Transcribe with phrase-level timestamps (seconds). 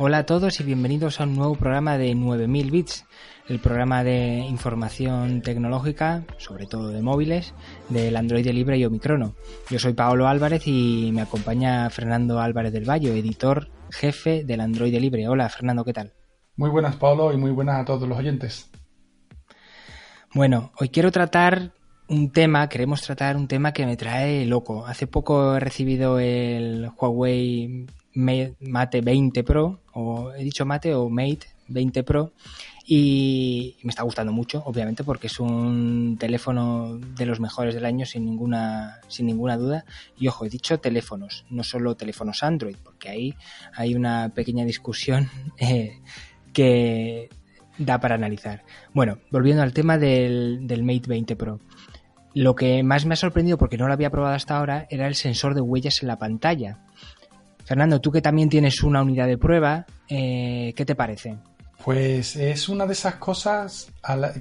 [0.00, 3.04] Hola a todos y bienvenidos a un nuevo programa de 9000 bits,
[3.48, 7.52] el programa de información tecnológica, sobre todo de móviles,
[7.88, 9.34] del Android Libre y Omicrono.
[9.68, 14.94] Yo soy Paolo Álvarez y me acompaña Fernando Álvarez del Valle, editor jefe del Android
[14.94, 15.26] Libre.
[15.26, 16.12] Hola Fernando, ¿qué tal?
[16.54, 18.70] Muy buenas Paolo y muy buenas a todos los oyentes.
[20.32, 21.72] Bueno, hoy quiero tratar
[22.08, 24.86] un tema, queremos tratar un tema que me trae loco.
[24.86, 27.86] Hace poco he recibido el Huawei
[28.18, 32.32] Mate 20 Pro, o he dicho Mate o Mate 20 Pro,
[32.84, 38.06] y me está gustando mucho, obviamente, porque es un teléfono de los mejores del año
[38.06, 39.84] sin ninguna, sin ninguna duda.
[40.18, 43.34] Y ojo, he dicho teléfonos, no solo teléfonos Android, porque ahí
[43.74, 45.28] hay una pequeña discusión
[45.58, 46.00] eh,
[46.52, 47.28] que
[47.76, 48.64] da para analizar.
[48.94, 51.60] Bueno, volviendo al tema del, del Mate 20 Pro.
[52.34, 55.14] Lo que más me ha sorprendido, porque no lo había probado hasta ahora, era el
[55.14, 56.78] sensor de huellas en la pantalla.
[57.68, 61.36] Fernando, tú que también tienes una unidad de prueba, eh, ¿qué te parece?
[61.84, 63.92] Pues es una de esas cosas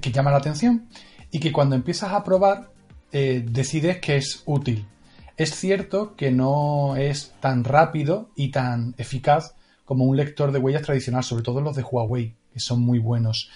[0.01, 0.87] que llama la atención
[1.29, 2.71] y que cuando empiezas a probar
[3.11, 4.87] eh, decides que es útil.
[5.35, 10.83] Es cierto que no es tan rápido y tan eficaz como un lector de huellas
[10.83, 13.49] tradicional, sobre todo los de Huawei, que son muy buenos.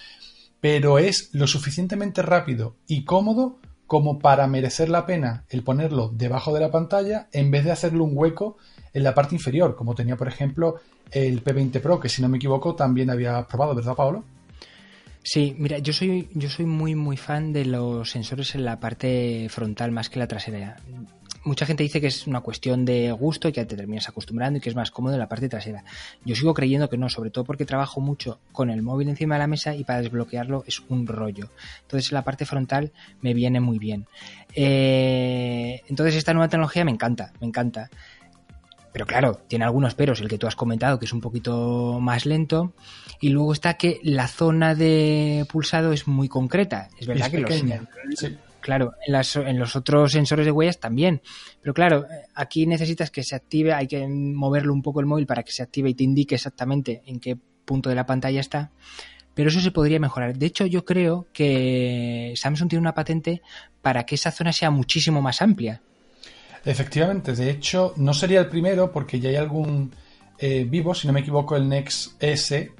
[0.60, 6.54] Pero es lo suficientemente rápido y cómodo como para merecer la pena el ponerlo debajo
[6.54, 8.56] de la pantalla en vez de hacerle un hueco
[8.94, 10.76] en la parte inferior, como tenía por ejemplo
[11.10, 14.24] el P20 Pro, que si no me equivoco también había probado, ¿verdad, Pablo?
[15.24, 19.46] Sí, mira, yo soy, yo soy muy muy fan de los sensores en la parte
[19.50, 20.76] frontal más que la trasera.
[21.44, 24.60] Mucha gente dice que es una cuestión de gusto y que te terminas acostumbrando y
[24.60, 25.84] que es más cómodo en la parte trasera.
[26.24, 29.40] Yo sigo creyendo que no, sobre todo porque trabajo mucho con el móvil encima de
[29.40, 31.50] la mesa y para desbloquearlo es un rollo.
[31.82, 34.06] Entonces en la parte frontal me viene muy bien.
[34.54, 37.90] Eh, entonces esta nueva tecnología me encanta, me encanta.
[38.92, 42.26] Pero claro, tiene algunos peros, el que tú has comentado, que es un poquito más
[42.26, 42.74] lento.
[43.20, 46.88] Y luego está que la zona de pulsado es muy concreta.
[46.98, 47.82] Es verdad que pequeña,
[48.62, 51.20] Claro, en, los otros sensores de huellas también.
[51.60, 55.42] Pero claro, aquí necesitas que se active, hay que moverlo un poco el móvil para
[55.42, 58.70] que se active y te indique exactamente en qué punto de la pantalla está.
[59.34, 60.38] Pero eso se podría mejorar.
[60.38, 63.42] De hecho, yo creo que Samsung tiene una patente
[63.82, 65.82] para que esa zona sea muchísimo más amplia.
[66.64, 69.92] Efectivamente, de hecho, no sería el primero porque ya hay algún
[70.38, 72.70] eh, vivo, si no me equivoco, el Nex S,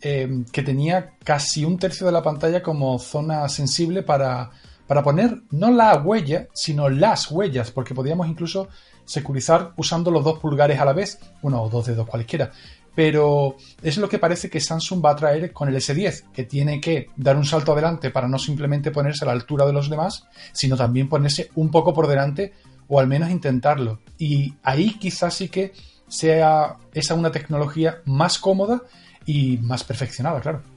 [0.00, 4.52] eh, que tenía casi un tercio de la pantalla como zona sensible para,
[4.86, 8.68] para poner no la huella, sino las huellas, porque podíamos incluso
[9.04, 12.50] securizar usando los dos pulgares a la vez, uno o dos dedos cualquiera.
[12.94, 16.80] Pero es lo que parece que Samsung va a traer con el S10, que tiene
[16.80, 20.26] que dar un salto adelante para no simplemente ponerse a la altura de los demás,
[20.52, 22.52] sino también ponerse un poco por delante
[22.86, 24.00] o al menos intentarlo.
[24.16, 25.72] Y ahí quizás sí que
[26.06, 28.82] sea esa una tecnología más cómoda
[29.26, 30.73] y más perfeccionada, claro.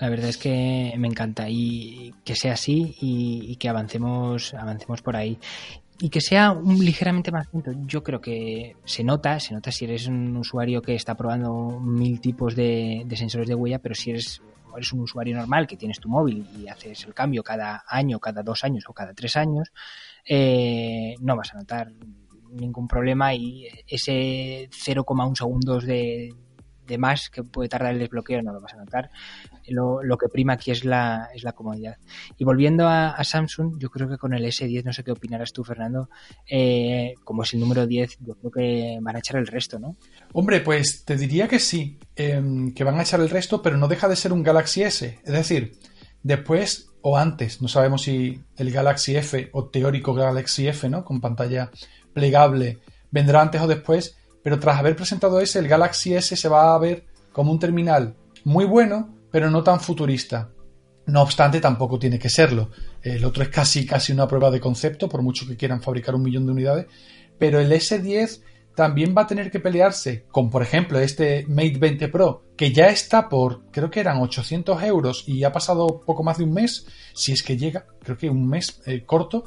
[0.00, 5.16] La verdad es que me encanta y que sea así y, que avancemos, avancemos por
[5.16, 5.38] ahí
[6.00, 7.72] y que sea un ligeramente más lento.
[7.86, 12.20] Yo creo que se nota, se nota si eres un usuario que está probando mil
[12.20, 14.42] tipos de, de, sensores de huella, pero si eres,
[14.76, 18.42] eres un usuario normal que tienes tu móvil y haces el cambio cada año, cada
[18.42, 19.72] dos años o cada tres años,
[20.24, 21.92] eh, no vas a notar
[22.50, 26.34] ningún problema y ese 0,1 segundos de,
[26.92, 29.10] de, más que puede tardar el desbloqueo no lo vas a notar.
[29.68, 31.96] Lo, lo que prima aquí es la, es la comodidad.
[32.38, 35.64] Y volviendo a, Samsung, yo creo que con el S10, no sé qué opinarás tú,
[35.64, 36.08] Fernando,
[36.48, 39.96] eh, como es el número 10, yo creo que van a echar el resto, ¿no?
[40.32, 43.88] Hombre, pues te diría que sí, em, que van a echar el resto, pero no
[43.88, 45.20] deja de ser un Galaxy S.
[45.24, 45.78] Es decir,
[46.22, 51.04] después o antes, no sabemos si el Galaxy F o teórico Galaxy F, ¿no?
[51.04, 51.70] Con pantalla
[52.12, 52.78] plegable,
[53.10, 56.78] vendrá antes o después, pero tras haber presentado ese, el Galaxy S se va a
[56.78, 58.14] ver como un terminal
[58.44, 60.50] muy bueno, pero no tan futurista.
[61.06, 62.70] No obstante, tampoco tiene que serlo.
[63.02, 66.22] El otro es casi, casi una prueba de concepto, por mucho que quieran fabricar un
[66.22, 66.86] millón de unidades.
[67.38, 68.40] Pero el S10
[68.74, 72.86] también va a tener que pelearse con, por ejemplo, este Mate 20 Pro, que ya
[72.86, 76.86] está por, creo que eran 800 euros y ha pasado poco más de un mes,
[77.14, 79.44] si es que llega, creo que un mes eh, corto,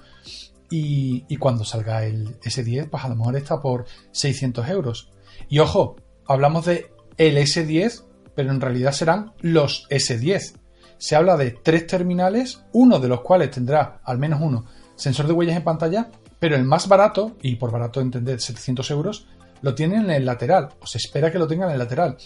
[0.69, 5.11] y, cuando salga el S10, pues a lo mejor está por 600 euros.
[5.49, 5.95] Y ojo,
[6.27, 8.03] hablamos de el S10,
[8.35, 10.53] pero en realidad serán los S10.
[10.97, 14.65] Se habla de tres terminales, uno de los cuales tendrá, al menos uno,
[14.95, 16.09] sensor de huellas en pantalla
[16.39, 19.27] pero el más barato, y por barato entender 700 euros,
[19.61, 22.17] lo tienen en el lateral, o se espera que lo tengan en el lateral.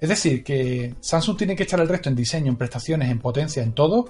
[0.00, 3.62] Es decir, que Samsung tiene que echar el resto en diseño, en prestaciones, en potencia,
[3.62, 4.08] en todo,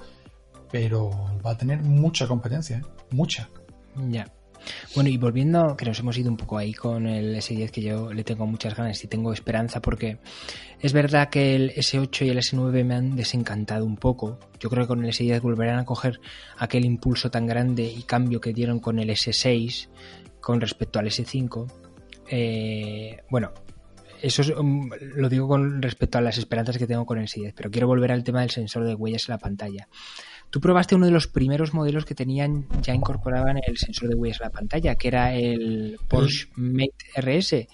[0.71, 1.09] pero
[1.45, 2.81] va a tener mucha competencia, ¿eh?
[3.11, 3.49] mucha.
[3.95, 4.31] Ya.
[4.95, 8.13] Bueno, y volviendo, que nos hemos ido un poco ahí con el S10, que yo
[8.13, 10.19] le tengo muchas ganas y tengo esperanza, porque
[10.81, 14.39] es verdad que el S8 y el S9 me han desencantado un poco.
[14.59, 16.19] Yo creo que con el S10 volverán a coger
[16.57, 19.87] aquel impulso tan grande y cambio que dieron con el S6
[20.41, 21.71] con respecto al S5.
[22.31, 23.51] Eh, bueno,
[24.21, 27.71] eso um, lo digo con respecto a las esperanzas que tengo con el S10, pero
[27.71, 29.87] quiero volver al tema del sensor de huellas en la pantalla.
[30.49, 34.39] Tú probaste uno de los primeros modelos que tenían ya incorporaban el sensor de huellas
[34.41, 37.67] en la pantalla, que era el Porsche Mate RS.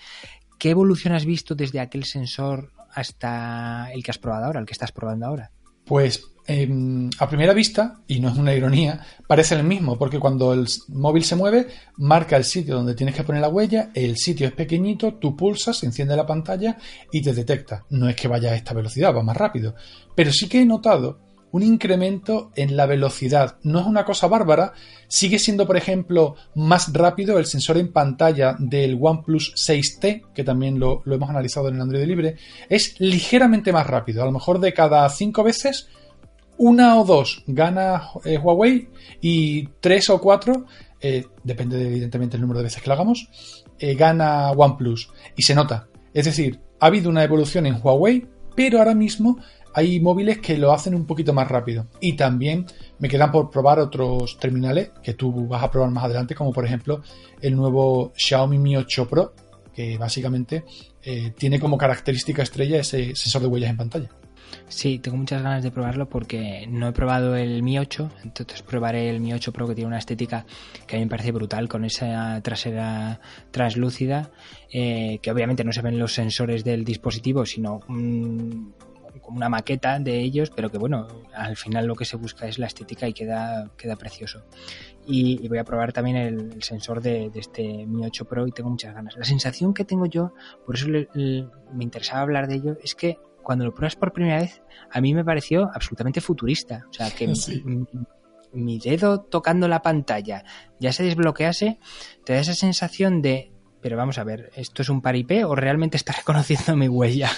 [0.58, 4.74] ¿Qué evolución has visto desde aquel sensor hasta el que has probado ahora, el que
[4.74, 5.52] estás probando ahora?
[5.86, 10.52] Pues em, a primera vista, y no es una ironía, parece el mismo, porque cuando
[10.54, 11.68] el móvil se mueve,
[11.98, 15.78] marca el sitio donde tienes que poner la huella, el sitio es pequeñito, tú pulsas,
[15.78, 16.78] se enciende la pantalla
[17.12, 17.86] y te detecta.
[17.90, 19.76] No es que vaya a esta velocidad, va más rápido.
[20.16, 21.20] Pero sí que he notado
[21.56, 23.56] un incremento en la velocidad.
[23.64, 24.74] No es una cosa bárbara,
[25.08, 30.78] sigue siendo, por ejemplo, más rápido el sensor en pantalla del OnePlus 6T, que también
[30.78, 32.36] lo, hemos analizado en el Android libre,
[32.68, 34.22] es ligeramente más rápido.
[34.22, 35.88] A lo mejor de cada cinco veces,
[36.58, 38.90] una o dos gana eh, Huawei
[39.22, 40.66] y tres o cuatro,
[41.00, 43.30] eh, depende evidentemente del número de veces que lo hagamos,
[43.80, 45.10] eh, gana OnePlus.
[45.38, 45.88] Y se nota.
[46.14, 48.28] Es decir, ha habido una evolución en Huawei,
[48.58, 49.38] pero ahora mismo
[49.76, 51.88] hay móviles que lo hacen un poquito más rápido.
[52.00, 52.66] Y también
[52.98, 56.66] me quedan por probar otros terminales que tú vas a probar más adelante, como por
[56.66, 57.02] ejemplo
[57.42, 59.34] el nuevo Xiaomi Mi 8 Pro,
[59.74, 60.64] que básicamente
[61.04, 64.10] eh, tiene como característica estrella ese sensor de huellas en pantalla.
[64.70, 69.10] Sí, tengo muchas ganas de probarlo porque no he probado el Mi 8, entonces probaré
[69.10, 70.46] el Mi 8 Pro que tiene una estética
[70.88, 73.20] que a mí me parece brutal con esa trasera
[73.52, 74.32] translúcida,
[74.72, 77.82] eh, que obviamente no se ven los sensores del dispositivo, sino
[79.26, 82.60] como una maqueta de ellos, pero que bueno, al final lo que se busca es
[82.60, 84.44] la estética y queda, queda precioso.
[85.08, 88.94] Y, voy a probar también el, sensor de, este Mi 8 Pro y tengo muchas
[88.94, 89.16] ganas.
[89.16, 90.34] La sensación que tengo yo,
[90.66, 94.62] por eso me interesaba hablar de ello, es que cuando lo pruebas por primera vez,
[94.92, 96.86] a mí me pareció absolutamente futurista.
[96.90, 97.32] O sea, que
[98.54, 100.44] mi dedo tocando la pantalla
[100.80, 101.80] ya se desbloquease,
[102.24, 103.52] te da esa sensación de
[103.86, 107.30] pero vamos a ver, ¿esto es un paripé o realmente está reconociendo mi huella?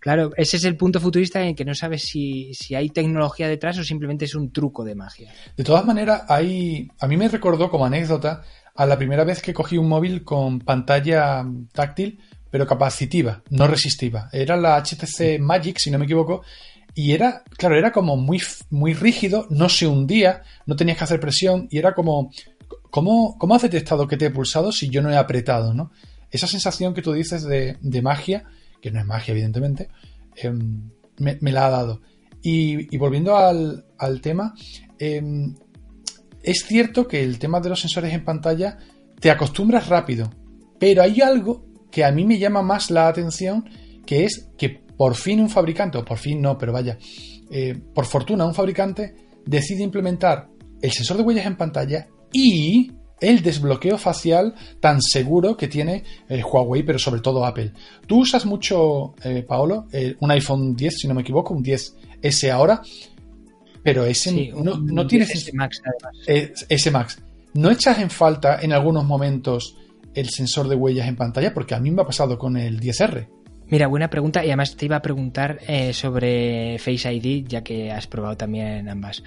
[0.00, 3.84] Claro, ese es el punto futurista en que no sabes si, hay tecnología detrás o
[3.84, 5.32] simplemente es un truco de magia.
[5.56, 8.42] De todas maneras, hay, a mí me recordó como anécdota
[8.74, 12.18] a la primera vez que cogí un móvil con pantalla táctil,
[12.50, 14.28] pero capacitiva, no resistiva.
[14.32, 16.42] Era la HTC Magic, si no me equivoco,
[16.96, 21.20] y era, claro, era como muy, muy rígido, no se hundía, no tenías que hacer
[21.20, 22.32] presión y era como
[22.90, 25.74] ¿Cómo, ¿Cómo has detectado que te he pulsado si yo no he apretado?
[25.74, 25.92] ¿no?
[26.30, 28.44] Esa sensación que tú dices de, magia,
[28.80, 29.88] que no es magia evidentemente,
[30.36, 32.00] em, me, la ha dado.
[32.42, 33.84] Y, volviendo al,
[34.22, 34.54] tema,
[34.98, 35.54] em,
[36.42, 38.78] es cierto que el tema de los sensores en pantalla
[39.20, 40.30] te acostumbras rápido,
[40.78, 43.68] pero hay algo que a mí me llama más la atención,
[44.06, 46.98] que es que por fin un fabricante, o por fin no, pero vaya,
[47.50, 49.14] eh, por fortuna un fabricante
[49.44, 50.48] decide implementar
[50.80, 56.42] el sensor de huellas en pantalla y el desbloqueo facial tan seguro que tiene eh,
[56.42, 57.72] Huawei, pero sobre todo Apple.
[58.06, 62.50] Tú usas mucho, eh, Paolo, eh, un iPhone 10, si no me equivoco, un 10S
[62.50, 62.80] ahora,
[63.82, 65.30] pero ese no, tienes...
[65.30, 65.80] ese Max,
[66.26, 67.22] ese Max.
[67.54, 69.76] ¿No echas en falta en algunos momentos
[70.14, 71.52] el sensor de huellas en pantalla?
[71.52, 73.28] Porque a mí me ha pasado con el 10R.
[73.70, 75.60] Mira, buena pregunta y además te iba a preguntar
[75.92, 79.22] sobre Face ID, ya que has probado también ambas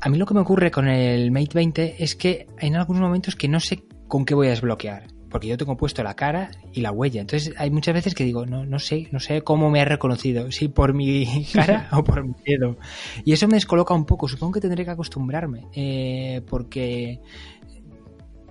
[0.00, 3.36] a mí lo que me ocurre con el Mate 20 es que en algunos momentos
[3.36, 5.08] que no sé con qué voy a desbloquear.
[5.28, 7.20] Porque yo tengo puesto la cara y la huella.
[7.20, 10.52] Entonces hay muchas veces que digo, no, no sé, no sé cómo me ha reconocido,
[10.52, 12.78] si por mi cara o por mi dedo.
[13.24, 14.28] Y eso me descoloca un poco.
[14.28, 15.66] Supongo que tendré que acostumbrarme.
[15.74, 17.20] Eh, porque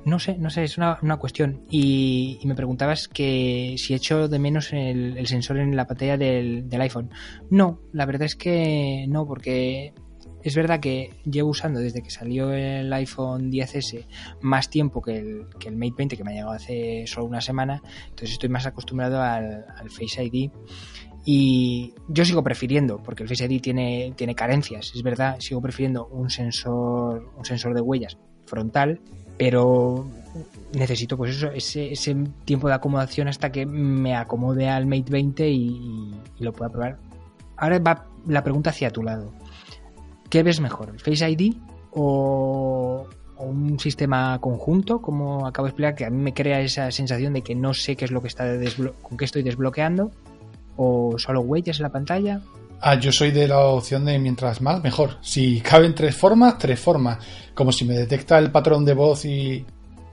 [0.06, 1.66] no sé, no sé, es una, cuestión.
[1.70, 6.82] Y, me preguntabas que si echo de menos el, sensor en la pantalla del, del,
[6.82, 7.10] iPhone.
[7.50, 9.94] No, la verdad es que no, porque
[10.46, 14.06] es verdad que llevo usando desde que salió el iPhone 10S
[14.42, 17.42] más tiempo que el, que el Mate 20 que me ha llegado hace solo una
[17.42, 20.52] semana, entonces estoy más acostumbrado al, Face ID
[21.26, 26.06] y yo sigo prefiriendo, porque el Face ID tiene, tiene carencias, es verdad, sigo prefiriendo
[26.10, 29.02] un sensor, un sensor de huellas frontal,
[29.38, 30.08] pero
[30.74, 35.50] necesito pues eso, ese, ese tiempo de acomodación hasta que me acomode al Mate 20
[35.50, 36.98] y lo pueda probar.
[37.58, 39.32] Ahora va la pregunta hacia tu lado.
[40.30, 40.90] ¿Qué ves mejor?
[40.90, 41.56] ¿El Face ID
[41.92, 47.34] o, un sistema conjunto, como acabo de explicar, que a mí me crea esa sensación
[47.34, 48.46] de que no sé qué es lo que está
[49.02, 50.12] con qué estoy desbloqueando?
[50.78, 52.42] ¿O solo huellas en la pantalla?
[52.82, 55.18] Ah, yo soy de la opción de mientras más, mejor.
[55.22, 57.20] Si caben tres formas, tres formas.
[57.54, 59.66] Como si me detecta el patrón de voz y,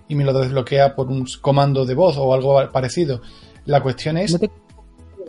[0.08, 3.20] y me lo desbloquea por un comando de voz o algo parecido.
[3.66, 4.32] La cuestión es...
[4.32, 4.50] ¿No te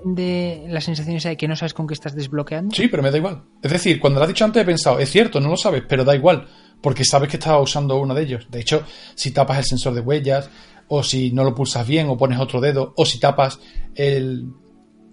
[0.03, 2.75] de la sensación esa de que no sabes con qué estás desbloqueando?
[2.75, 3.43] Sí, pero me da igual.
[3.61, 6.03] Es decir, cuando lo has dicho antes he pensado, es cierto, no lo sabes, pero
[6.03, 6.47] da igual,
[6.81, 8.47] porque sabes que estás usando uno de ellos.
[8.49, 8.83] De hecho,
[9.15, 10.49] si tapas el sensor de huellas,
[10.89, 13.59] o si no lo pulsas bien, o pones otro dedo, o si tapas
[13.95, 14.49] el,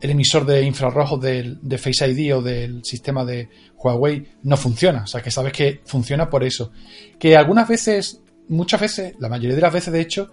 [0.00, 5.02] el emisor de infrarrojos de Face ID o del sistema de Huawei, no funciona.
[5.04, 6.73] O sea, que sabes que funciona por eso.
[7.19, 10.30] Que algunas veces, muchas veces, la mayoría de las veces de hecho,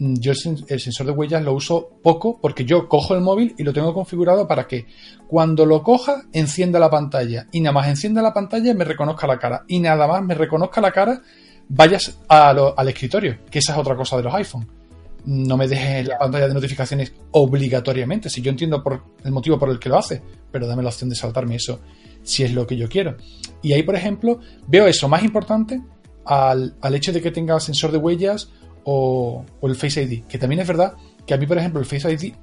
[0.00, 3.64] Mm, yo el, sensor de huellas lo uso poco porque yo cojo el móvil y
[3.64, 4.86] lo tengo configurado para que
[5.28, 9.38] cuando lo coja encienda la pantalla y nada más encienda la pantalla me reconozca la
[9.38, 11.20] cara y nada más me reconozca la cara
[11.68, 14.79] vayas al escritorio, que esa es otra cosa de los iPhone.
[15.26, 19.70] No me dejes la pantalla de notificaciones obligatoriamente, si yo entiendo por el motivo por
[19.70, 21.80] el que lo hace, pero dame la opción de saltarme eso
[22.22, 23.16] si es lo que yo quiero.
[23.62, 25.80] Y ahí, por ejemplo, veo eso más importante
[26.24, 28.50] al, al hecho de que tenga sensor de huellas
[28.84, 30.24] o, el Face ID.
[30.24, 30.94] Que también es verdad
[31.26, 32.34] que a mí, por ejemplo, el Face ID,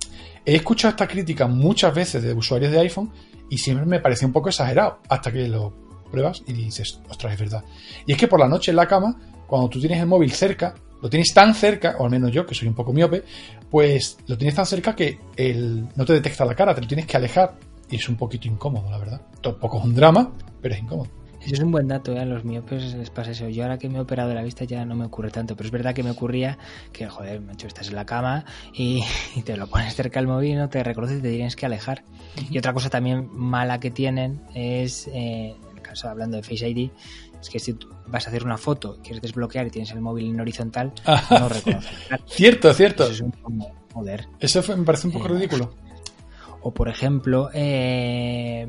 [0.45, 3.11] he escuchado esta crítica muchas veces de usuarios de iPhone
[3.49, 5.73] y siempre me parece un poco exagerado hasta que lo
[6.11, 7.63] pruebas y dices, ostras, es verdad.
[8.05, 9.15] Y es que por la noche en la cama,
[9.45, 12.55] cuando tú tienes el móvil cerca, lo tienes tan cerca, o al menos yo, que
[12.55, 13.23] soy un poco miope,
[13.69, 17.05] pues lo tienes tan cerca que el, no te detecta la cara, te lo tienes
[17.05, 17.55] que alejar.
[17.89, 19.21] Y es un poquito incómodo, la verdad.
[19.41, 21.07] Tampoco es un drama, pero es incómodo.
[21.47, 22.19] Eso es un buen dato, ¿eh?
[22.19, 23.47] a los miopes les pasa eso.
[23.47, 25.71] Yo ahora que me he operado la vista ya no me ocurre tanto, pero es
[25.71, 26.57] verdad que me ocurría
[26.91, 29.01] que, joder, macho, estás en la cama y,
[29.45, 32.03] te lo pones cerca al móvil y no te reconoces y te tienes que alejar.
[32.49, 35.55] Y otra cosa también mala que tienen es, eh,
[35.87, 36.89] caso hablando de Face ID,
[37.39, 37.77] es que si
[38.07, 40.93] vas a hacer una foto, quieres desbloquear y tienes el móvil en horizontal,
[41.29, 41.91] no reconoces.
[42.27, 43.03] Cierto, cierto.
[43.05, 44.27] Eso es un joder.
[44.39, 45.73] Eso me parece un poco eh, ridículo.
[46.61, 48.67] O por ejemplo, eh,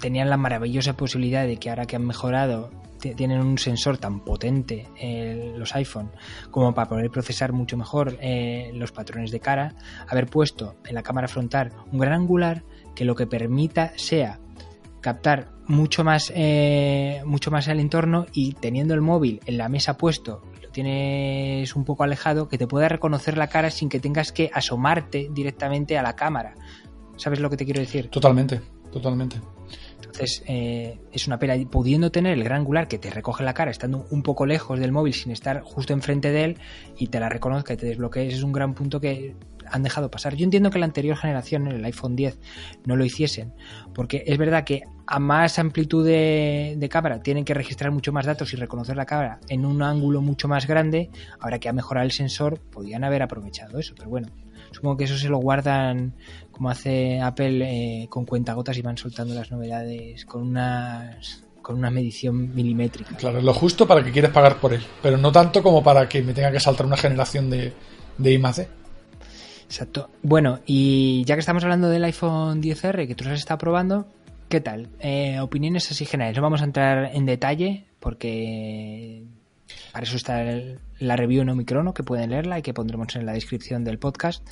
[0.00, 2.70] tenían la maravillosa posibilidad de que ahora que han mejorado
[3.12, 6.10] tienen un sensor tan potente eh, los iPhone
[6.50, 9.74] como para poder procesar mucho mejor eh, los patrones de cara,
[10.08, 12.64] haber puesto en la cámara frontal un gran angular
[12.94, 14.40] que lo que permita sea
[15.00, 19.96] captar mucho más eh, mucho más el entorno y teniendo el móvil en la mesa
[19.96, 24.32] puesto lo tienes un poco alejado que te pueda reconocer la cara sin que tengas
[24.32, 26.54] que asomarte directamente a la cámara
[27.16, 28.08] ¿sabes lo que te quiero decir?
[28.08, 28.60] totalmente
[28.92, 29.40] totalmente
[30.14, 33.72] entonces, eh, es una pena, pudiendo tener el gran angular que te recoge la cara,
[33.72, 36.58] estando un poco lejos del móvil sin estar justo enfrente de él
[36.96, 39.34] y te la reconozca y te desbloquees, es un gran punto que
[39.68, 40.36] han dejado pasar.
[40.36, 42.38] Yo entiendo que la anterior generación, en el iPhone 10,
[42.84, 43.54] no lo hiciesen,
[43.92, 48.24] porque es verdad que a más amplitud de, de, cámara tienen que registrar mucho más
[48.24, 52.04] datos y reconocer la cámara en un ángulo mucho más grande, ahora que ha mejorado
[52.04, 54.28] el sensor, podían haber aprovechado eso, pero bueno,
[54.74, 56.14] Supongo que eso se lo guardan
[56.50, 61.90] como hace Apple eh, con cuentagotas y van soltando las novedades con unas con una
[61.90, 63.16] medición milimétrica.
[63.16, 66.06] Claro, es lo justo para que quieras pagar por él, pero no tanto como para
[66.06, 67.72] que me tenga que saltar una generación de,
[68.18, 68.42] de I
[69.64, 70.10] Exacto.
[70.22, 74.06] Bueno, y ya que estamos hablando del iPhone 10R que tú has estado probando,
[74.50, 74.88] ¿qué tal?
[75.00, 76.36] Eh, opiniones así generales.
[76.36, 79.24] No vamos a entrar en detalle porque
[79.92, 80.44] para eso está
[80.98, 84.46] la review en Omicrono, que pueden leerla y que pondremos en la descripción del podcast.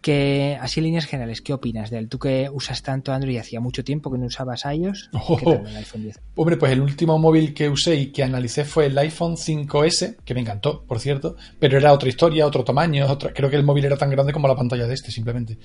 [0.00, 2.10] Que, así en líneas generales, ¿qué opinas de él?
[2.10, 5.08] Tú que usas tanto Android y hacía mucho tiempo que no usabas iOS,
[5.38, 6.20] ¿qué tal el iPhone 10?
[6.34, 10.34] Hombre, pues el último móvil que usé y que analicé fue el iPhone 5S, que
[10.34, 13.32] me encantó, por cierto, pero era otra historia, otro tamaño, otra...
[13.32, 15.56] creo que el móvil era tan grande como la pantalla de este, simplemente.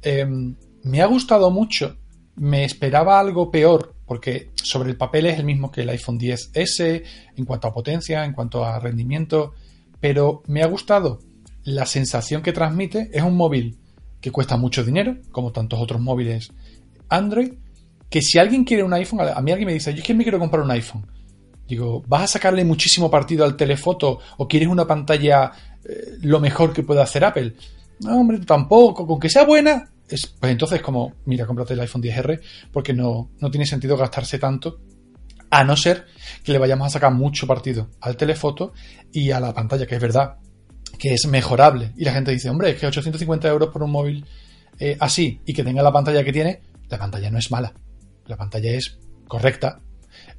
[0.00, 0.54] Em,
[0.84, 1.96] me ha gustado mucho,
[2.36, 7.02] me esperaba algo peor porque sobre el papel es el mismo que el iPhone 10S
[7.36, 9.54] en cuanto a potencia, en cuanto a rendimiento,
[10.00, 11.20] pero me ha gustado
[11.64, 13.10] la sensación que transmite.
[13.12, 13.78] Es un móvil
[14.20, 16.52] que cuesta mucho dinero, como tantos otros móviles
[17.08, 17.52] Android,
[18.08, 20.22] que si alguien quiere un iPhone, a mí alguien me dice, yo es que me
[20.22, 21.06] quiero comprar un iPhone.
[21.68, 25.50] Digo, ¿vas a sacarle muchísimo partido al telefoto o quieres una pantalla
[25.84, 27.54] eh, lo mejor que pueda hacer Apple?
[28.00, 29.06] No, hombre, tampoco.
[29.06, 32.40] Con que sea buena, pues entonces como, mira, cómprate el iPhone 10R
[32.72, 34.80] porque no, no tiene sentido gastarse tanto
[35.50, 36.06] a no ser
[36.42, 38.72] que le vayamos a sacar mucho partido al telefoto
[39.12, 40.38] y a la pantalla, que es verdad
[40.98, 41.92] que es mejorable.
[41.96, 44.24] Y la gente dice, hombre, es que 850 euros por un móvil
[44.78, 47.74] eh, así y que tenga la pantalla que tiene, la pantalla no es mala.
[48.26, 48.98] La pantalla es
[49.28, 49.80] correcta.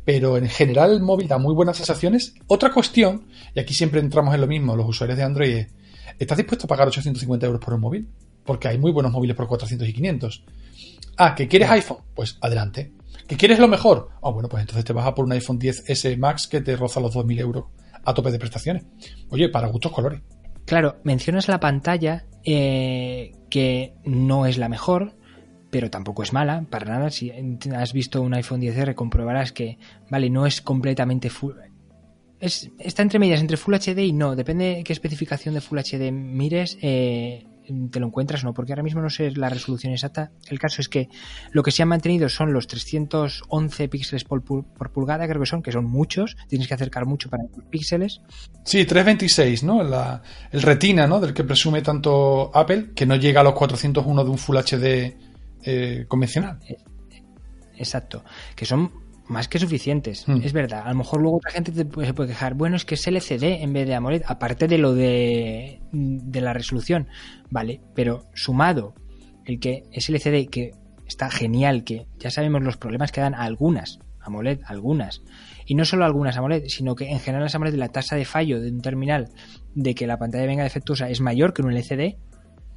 [0.03, 2.33] Pero en general el móvil da muy buenas sensaciones.
[2.47, 5.65] Otra cuestión, y aquí siempre entramos en lo mismo, los usuarios de Android,
[6.17, 8.09] ¿estás dispuesto a pagar 850 euros por un móvil?
[8.47, 10.43] Porque hay muy buenos móviles por 400 y 500.
[11.17, 11.99] Ah, ¿que quieres iPhone?
[12.15, 12.93] Pues adelante.
[13.27, 14.09] ¿Que quieres lo mejor?
[14.23, 16.99] Ah, bueno, pues entonces te vas a por un iPhone 10S Max que te roza
[16.99, 17.65] los 2.000 euros
[18.03, 18.85] a tope de prestaciones.
[19.29, 20.21] Oye, para gustos colores.
[20.65, 25.15] Claro, mencionas la pantalla eh, que no es la mejor,
[25.69, 27.09] pero tampoco es mala, para nada.
[27.09, 27.31] Si
[27.75, 29.77] has visto un iPhone 10R, comprobarás que,
[30.09, 31.53] vale, no es completamente full,
[32.39, 34.35] es, está entre medias entre Full HD y no.
[34.35, 36.77] Depende de qué especificación de Full HD mires.
[36.81, 37.45] Eh,
[37.91, 40.31] te lo encuentras no, porque ahora mismo no sé la resolución exacta.
[40.49, 41.09] El caso es que
[41.51, 45.71] lo que se han mantenido son los 311 píxeles por, pulgada, creo que son, que
[45.71, 48.21] son muchos, tienes que acercar mucho para los píxeles.
[48.63, 49.81] Sí, 326, ¿no?
[49.81, 51.19] el retina, ¿no?
[51.19, 55.17] Del que presume tanto Apple, que no llega a los 401 de un Full HD
[55.63, 56.59] eh, convencional.
[57.75, 58.23] Exacto,
[58.55, 60.27] que son más que suficientes.
[60.27, 60.41] Hmm.
[60.43, 60.83] Es verdad.
[60.85, 62.53] A lo mejor luego otra gente se puede quejar.
[62.53, 66.53] Bueno, es que es LCD en vez de AMOLED, aparte de lo de, de la
[66.53, 67.07] resolución.
[67.49, 68.93] Vale, pero sumado
[69.45, 70.71] el que es LCD, que
[71.07, 75.23] está genial, que ya sabemos los problemas que dan algunas AMOLED, algunas.
[75.65, 78.61] Y no solo algunas AMOLED, sino que en general las AMOLED la tasa de fallo
[78.61, 79.29] de un terminal
[79.73, 82.17] de que la pantalla venga defectuosa es mayor que un LCD.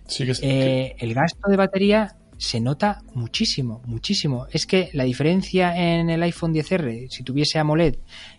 [0.07, 4.47] Sí que eh, el gasto de batería se nota muchísimo, muchísimo.
[4.51, 7.97] Es que la diferencia en el iPhone 10R, si tuviese AMOLED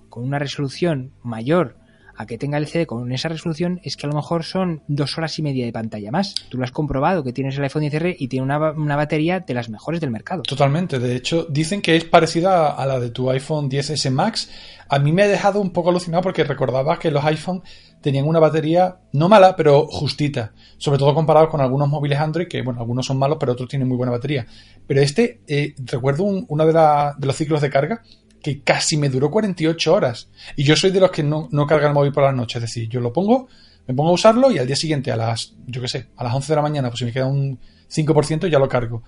[0.10, 1.78] con una resolución mayor
[2.18, 5.18] a que tenga el CD con esa resolución, es que a lo mejor son dos
[5.20, 6.34] horas y media de pantalla más.
[6.50, 9.54] Tú lo has comprobado que tienes el iPhone 10R y tiene una, una batería de
[9.54, 10.42] las mejores del mercado.
[10.42, 10.98] Totalmente.
[10.98, 14.50] De hecho, dicen que es parecida a la de tu iPhone 10S Max.
[14.90, 17.62] A mí me ha dejado un poco alucinado porque recordaba que los iPhone
[18.02, 20.54] tenían una batería no mala, pero justita.
[20.78, 23.88] Sobre todo comparado con algunos móviles Android, que bueno, algunos son malos, pero otros tienen
[23.88, 24.46] muy buena batería.
[24.88, 28.02] Pero este, eh, recuerdo uno de, de, los ciclos de carga
[28.42, 30.30] que casi me duró 48 horas.
[30.56, 32.58] Y yo soy de los que no, no carga el móvil por la noche.
[32.58, 33.48] Es decir, yo lo pongo,
[33.88, 36.34] me pongo a usarlo y al día siguiente, a las, yo qué sé, a las
[36.34, 39.04] 11 de la mañana, pues si me queda un 5%, ya lo cargo.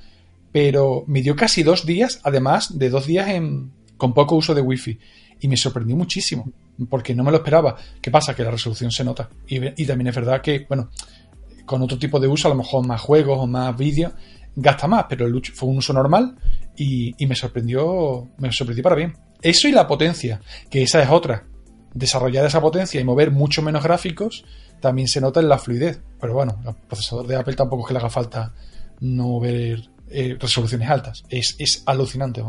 [0.52, 4.62] Pero me dio casi dos días, además de dos días en, con poco uso de
[4.62, 5.00] wifi.
[5.44, 6.50] Y me sorprendió muchísimo
[6.90, 7.76] porque no me lo esperaba.
[8.02, 8.34] ¿Qué pasa?
[8.34, 9.30] Que la resolución se nota.
[9.46, 10.90] Y, también es verdad que, bueno,
[11.66, 14.14] con otro tipo de uso, a lo mejor más juegos o más vídeos,
[14.56, 16.38] gasta más, pero el fue un uso normal
[16.78, 19.18] y, me sorprendió, me sorprendió para bien.
[19.42, 21.46] Eso y la potencia, que esa es otra.
[21.94, 24.46] Desarrollar esa potencia y mover mucho menos gráficos
[24.80, 26.02] también se nota en la fluidez.
[26.22, 28.54] Pero bueno, el procesador de Apple tampoco es que le haga falta
[29.02, 31.24] no ver eh, resoluciones altas.
[31.28, 32.42] Es, es alucinante.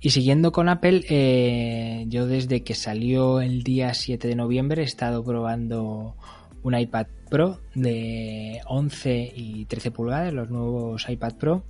[0.00, 4.84] Y siguiendo con Apple, eh, yo desde que salió el día 7 de noviembre he
[4.84, 6.16] estado probando
[6.62, 11.64] un iPad Pro de 11 y 13 pulgadas, los nuevos iPad Pro.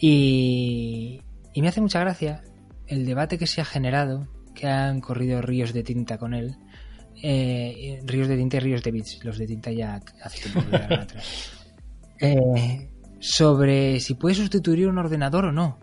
[0.00, 1.20] Y,
[1.54, 2.42] me hace mucha gracia
[2.86, 6.56] el debate que se ha generado, que han corrido ríos de tinta con él.
[7.22, 9.22] Eh, ríos de tinta y ríos de bits.
[9.22, 11.52] Los de tinta ya hace tiempo que atrás.
[12.22, 15.78] Eh, sobre si puede sustituir un ordenador o no.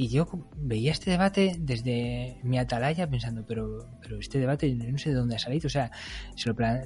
[0.00, 5.10] Y yo veía este debate desde mi atalaya pensando, pero, pero este debate no sé
[5.10, 5.66] de dónde ha salido.
[5.66, 5.90] O sea,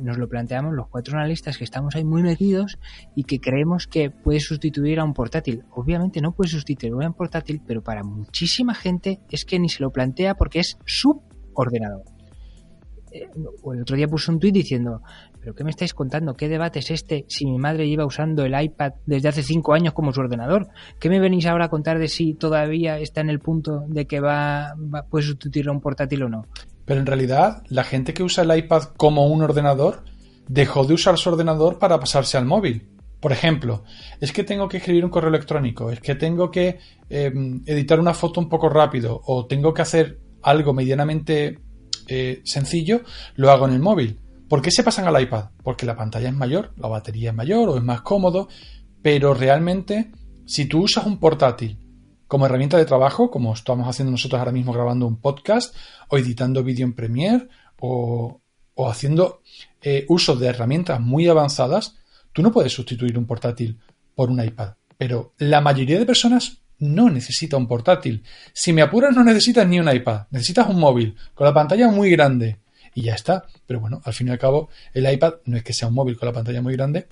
[0.00, 2.76] nos lo planteamos los cuatro analistas que estamos ahí muy metidos
[3.14, 5.62] y que creemos que puede sustituir a un portátil.
[5.70, 9.84] Obviamente no puede sustituir a un portátil, pero para muchísima gente es que ni se
[9.84, 11.22] lo plantea porque es su
[11.54, 12.02] ordenador.
[13.12, 15.02] Eh, el otro día puse un tuit diciendo,
[15.44, 16.34] ¿pero qué me estáis contando?
[16.34, 19.92] ¿Qué debate es este si mi madre lleva usando el iPad desde hace cinco años
[19.92, 20.68] como su ordenador?
[20.98, 24.20] ¿Qué me venís ahora a contar de si todavía está en el punto de que
[24.20, 26.46] va, va puede sustituir a un portátil o no?
[26.86, 30.04] Pero en realidad, la gente que usa el iPad como un ordenador
[30.48, 32.88] dejó de usar su ordenador para pasarse al móvil.
[33.20, 33.84] Por ejemplo,
[34.22, 36.78] es que tengo que escribir un correo electrónico, es que tengo que
[37.10, 41.58] em, editar una foto un poco rápido o tengo que hacer algo medianamente
[42.08, 43.02] eh, sencillo,
[43.36, 44.23] lo hago en el móvil.
[44.48, 45.50] ¿Por qué se pasan al iPad?
[45.62, 48.48] Porque la pantalla es mayor, la batería es mayor o es más cómodo,
[49.02, 50.10] pero realmente
[50.46, 51.78] si tú usas un portátil
[52.26, 55.74] como herramienta de trabajo, como estamos haciendo nosotros ahora mismo grabando un podcast
[56.08, 57.48] o editando vídeo en Premiere
[57.80, 58.40] o,
[58.86, 59.42] haciendo
[59.82, 61.96] eh, uso de herramientas muy avanzadas,
[62.32, 63.78] tú no puedes sustituir un portátil
[64.14, 64.74] por un iPad.
[64.98, 68.24] Pero la mayoría de personas no necesita un portátil.
[68.52, 72.10] Si me apuras, no necesitas ni un iPad, necesitas un móvil con la pantalla muy
[72.10, 72.63] grande
[72.94, 73.44] y ya está.
[73.66, 76.16] Pero bueno, al fin y al cabo, el iPad no es que sea un móvil
[76.16, 77.08] con la pantalla muy grande,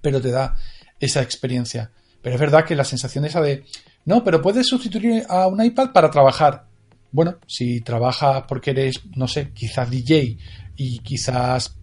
[0.00, 0.56] pero te da
[0.98, 1.90] esa experiencia.
[2.22, 3.64] Pero es verdad que la sensación esa de,
[4.04, 6.66] no, pero puedes sustituir a un iPad para trabajar.
[7.10, 10.38] Bueno, si trabajas porque eres, no sé, quizás DJ
[10.76, 11.76] y quizás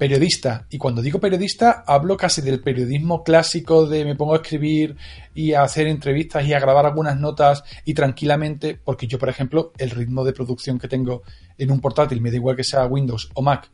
[0.00, 0.66] periodista.
[0.70, 4.96] Y cuando digo periodista, hablo casi del periodismo clásico de me pongo a escribir
[5.34, 9.72] y a hacer entrevistas y a grabar algunas notas y tranquilamente, porque yo, por ejemplo,
[9.76, 11.22] el ritmo de producción que tengo
[11.58, 13.70] en un portátil, me da igual que sea Windows o Mac,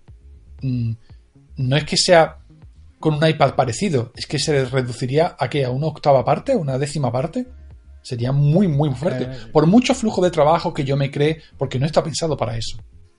[0.63, 0.93] mm,
[1.59, 2.39] no es que sea
[2.99, 6.57] con un iPad parecido, es que se reduciría a qué, a una octava parte, a
[6.57, 7.47] una décima parte.
[8.03, 9.25] Sería muy, muy fuerte.
[9.25, 12.57] Eh, por mucho flujo de trabajo que yo me cree, porque no está pensado para
[12.57, 12.79] eso.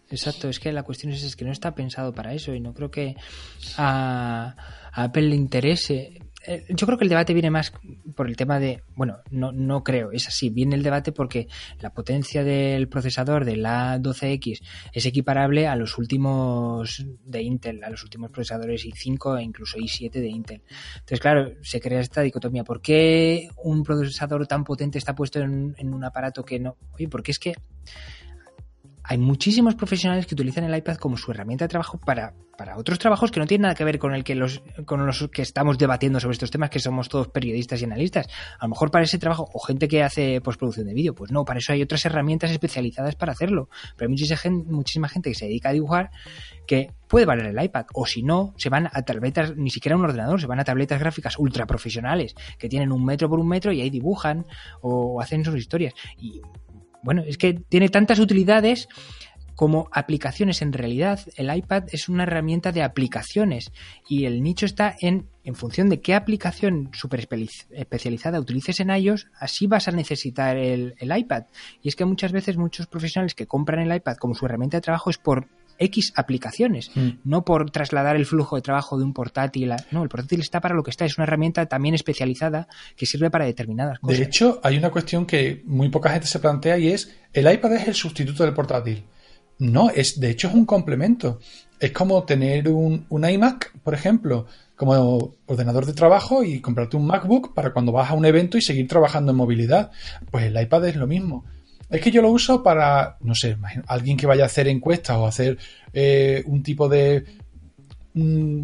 [0.09, 2.89] Exacto, es que la cuestión es, que no está pensado para eso y no creo
[2.89, 3.15] que
[3.77, 4.55] a,
[4.93, 7.73] Apple le interese eh, yo creo que el debate viene más
[8.15, 11.49] por el tema de, bueno, no, no creo, es así, viene el debate porque
[11.81, 14.61] la potencia del procesador de la 12X
[14.93, 20.09] es equiparable a los últimos de Intel, a los últimos procesadores i5 e incluso i7
[20.09, 20.61] de Intel.
[20.93, 22.63] Entonces, claro, se crea esta dicotomía.
[22.63, 26.77] ¿Por qué un procesador tan potente está puesto en, en un aparato que no?
[26.93, 27.55] Oye, porque es que
[29.09, 32.99] hay muchísimos profesionales que utilizan el iPad como su herramienta de trabajo para, para otros
[32.99, 35.77] trabajos que no tienen nada que ver con el que los, con los que estamos
[35.77, 38.27] debatiendo sobre estos temas, que somos todos periodistas y analistas.
[38.59, 41.45] A lo mejor para ese trabajo, o gente que hace postproducción de vídeo, pues no,
[41.45, 43.69] para eso hay otras herramientas especializadas para hacerlo.
[43.95, 46.11] Pero hay muchísima gente, que se dedica a dibujar
[46.67, 50.03] que puede valer el iPad, o si no, se van a tabletas, ni siquiera un
[50.03, 53.71] ordenador, se van a tabletas gráficas ultra profesionales que tienen un metro por un metro
[53.71, 54.45] y ahí dibujan
[54.81, 55.93] o hacen sus historias.
[56.17, 56.41] Y
[57.03, 58.87] bueno, es que tiene tantas utilidades
[59.57, 60.61] como aplicaciones.
[60.61, 63.71] En realidad, el iPad es una herramienta de aplicaciones
[64.07, 67.27] y el nicho está en, en función de qué aplicación super
[67.71, 71.45] especializada utilices en iOS, así vas a necesitar el, el iPad.
[71.81, 74.81] Y es que muchas veces muchos profesionales que compran el iPad como su herramienta de
[74.81, 75.47] trabajo es por
[75.79, 77.09] X aplicaciones, mm.
[77.23, 79.71] no por trasladar el flujo de trabajo de un portátil.
[79.71, 79.77] A...
[79.91, 83.29] No, el portátil está para lo que está, es una herramienta también especializada que sirve
[83.29, 84.17] para determinadas cosas.
[84.17, 87.73] De hecho, hay una cuestión que muy poca gente se plantea y es, ¿el iPad
[87.73, 89.03] es el sustituto del portátil?
[89.59, 91.39] No, es, de hecho es un complemento.
[91.79, 97.07] Es como tener un, un iMac, por ejemplo, como ordenador de trabajo y comprarte un
[97.07, 99.91] MacBook para cuando vas a un evento y seguir trabajando en movilidad.
[100.31, 101.45] Pues el iPad es lo mismo.
[101.89, 105.25] Es que yo lo uso para, no sé, alguien que vaya a hacer encuestas o
[105.25, 105.57] hacer
[105.93, 107.23] eh, un tipo de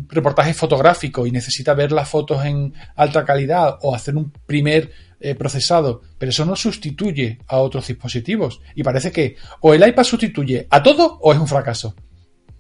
[0.07, 5.36] reportaje fotográfico y necesita ver las fotos en alta calidad o hacer un primer eh,
[5.36, 8.62] procesado, pero eso no sustituye a otros dispositivos.
[8.75, 11.95] Y parece que o el iPad sustituye a todo o es un fracaso.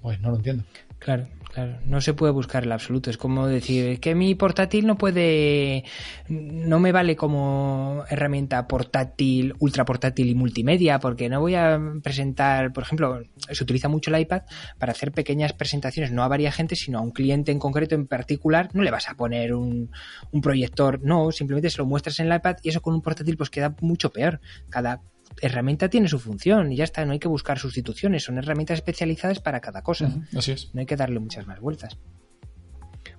[0.01, 0.63] Pues no lo entiendo.
[0.99, 3.11] Claro, Claro, no se puede buscar el absoluto.
[3.11, 5.83] Es como decir que mi portátil no puede,
[6.27, 12.73] no me vale como herramienta portátil, ultra portátil y multimedia, porque no voy a presentar,
[12.73, 14.41] por ejemplo, se utiliza mucho el iPad
[14.79, 18.07] para hacer pequeñas presentaciones, no a varias gente, sino a un cliente en concreto en
[18.07, 18.69] particular.
[18.73, 19.91] No le vas a poner un,
[20.31, 23.37] un proyector, no, simplemente se lo muestras en el iPad y eso con un portátil
[23.37, 24.41] pues queda mucho peor.
[24.71, 25.03] Cada
[25.41, 29.39] herramienta tiene su función y ya está, no hay que buscar sustituciones, son herramientas especializadas
[29.39, 30.09] para cada cosa.
[30.35, 30.73] así es.
[30.73, 31.97] No hay que darle muchas más vueltas.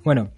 [0.03, 0.33] Bueno,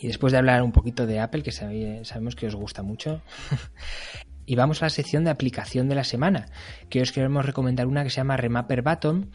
[0.00, 3.22] y después de hablar un poquito de Apple, que sabemos que os gusta mucho,
[4.46, 6.46] y vamos a la sección de aplicación de la semana,
[6.88, 9.30] que os queremos recomendar una que se llama Remapper Button.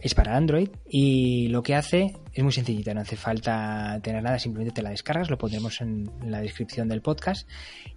[0.00, 4.36] Es para Android y lo que hace es muy sencillita, no hace falta tener nada,
[4.40, 7.48] simplemente te la descargas, lo pondremos en la descripción del podcast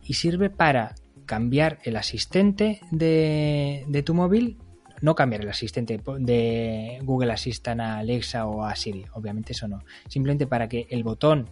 [0.03, 0.93] y sirve para
[1.25, 4.57] cambiar el asistente de, tu móvil
[5.01, 9.83] no cambiar el asistente de Google Assistant a Alexa o a Siri, obviamente eso no.
[10.07, 11.49] Simplemente para que el botón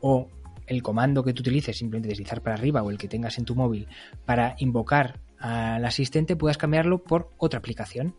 [0.00, 0.28] o
[0.66, 3.54] el comando que tú utilices, simplemente deslizar para arriba o el que tengas en tu
[3.54, 3.88] móvil
[4.24, 8.14] para invocar al asistente, puedas cambiarlo por otra aplicación.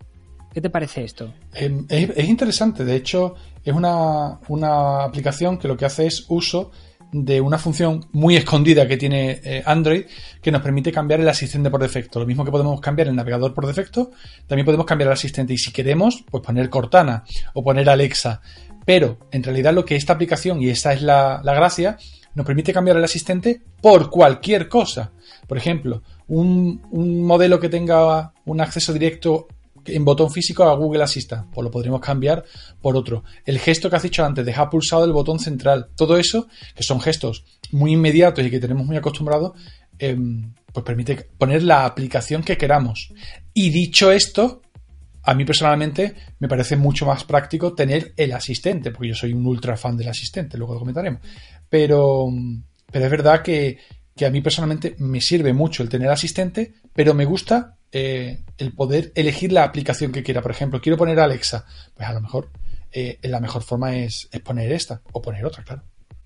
[0.53, 1.33] ¿Qué te parece esto?
[1.53, 6.71] Em, es, interesante, de hecho es una, una aplicación que lo que hace es uso
[7.13, 10.05] de una función muy escondida que tiene eh, Android
[10.41, 12.19] que nos permite cambiar el asistente por defecto.
[12.19, 14.11] Lo mismo que podemos cambiar el navegador por defecto,
[14.47, 15.53] también podemos cambiar el asistente.
[15.53, 17.23] Y si queremos, pues poner Cortana
[17.53, 18.41] o poner Alexa.
[18.85, 21.97] Pero en realidad lo que esta aplicación, y esa es la, la gracia,
[22.35, 25.11] nos permite cambiar el asistente por cualquier cosa.
[25.47, 29.47] Por ejemplo, un, un modelo que tenga un acceso directo
[29.85, 32.43] en botón físico a Google Assistant, pues lo podríamos cambiar
[32.81, 33.23] por otro.
[33.45, 37.01] El gesto que has dicho antes, dejar pulsado el botón central, todo eso, que son
[37.01, 39.53] gestos muy inmediatos y que tenemos muy acostumbrados,
[39.99, 43.13] em, pues permite poner la aplicación que queramos.
[43.53, 44.61] Y dicho esto,
[45.23, 49.45] a mí personalmente me parece mucho más práctico tener el asistente, porque yo soy un
[49.45, 51.21] ultra fan del asistente, luego lo comentaremos.
[51.69, 52.27] Pero,
[52.91, 53.77] pero es verdad que,
[54.15, 58.73] que a mí personalmente me sirve mucho el tener asistente, pero me gusta eh, el
[58.73, 60.41] poder elegir la aplicación que quiera.
[60.41, 62.49] Por ejemplo, quiero poner Alexa, pues a lo mejor
[62.91, 65.83] eh, la mejor forma es, poner esta o poner otra, claro.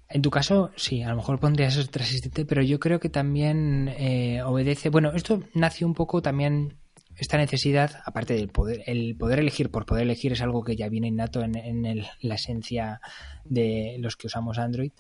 [0.10, 3.94] En tu caso, sí, a lo mejor pondrías otro asistente, pero yo creo que también
[3.98, 4.88] eh, obedece.
[4.88, 6.78] Bueno, esto nació un poco también
[7.18, 10.88] esta necesidad, aparte del poder, el poder elegir por poder elegir es algo que ya
[10.88, 13.02] viene innato en la esencia
[13.44, 14.94] de los que usamos Android.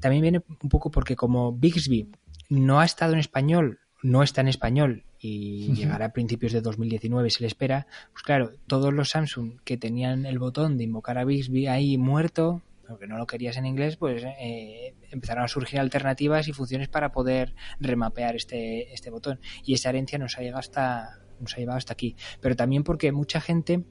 [0.00, 2.10] También viene un poco porque como Bixby
[2.48, 7.30] no ha estado en español, no está en español y llegará a principios de 2019
[7.30, 11.24] se le espera, pues claro, todos los Samsung que tenían el botón de invocar a
[11.24, 16.46] Bixby ahí muerto, aunque no lo querías en inglés, pues eh, empezaron a surgir alternativas
[16.46, 19.40] y funciones para poder remapear este, este botón.
[19.64, 22.14] Y esa herencia nos ha llegado hasta, nos ha llevado hasta aquí.
[22.40, 23.84] Pero también porque mucha gente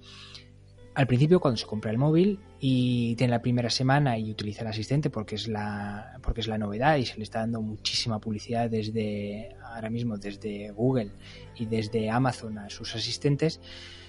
[0.95, 4.69] al principio cuando se compra el móvil y tiene la primera semana y utiliza el
[4.69, 8.69] asistente porque es la porque es la novedad y se le está dando muchísima publicidad
[8.69, 11.12] desde ahora mismo desde Google
[11.55, 13.60] y desde Amazon a sus asistentes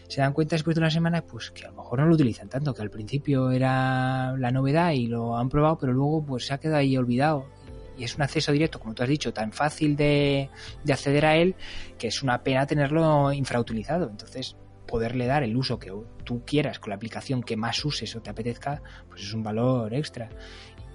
[0.07, 2.49] se dan cuenta después de una semana pues que a lo mejor no lo utilizan
[2.49, 6.55] tanto que al principio era la novedad y lo han probado pero luego pues se
[6.55, 7.47] ha quedado ahí olvidado
[7.99, 10.51] y es un acceso directo, como tú has dicho, tan fácil de,
[10.85, 11.55] de acceder a él
[11.97, 14.11] que es una pena tenerlo infrautilizado.
[14.11, 14.55] Entonces,
[14.87, 15.93] poderle dar el uso que
[16.25, 19.93] tú quieras con la aplicación que más uses o te apetezca, pues es un valor
[19.95, 20.29] extra.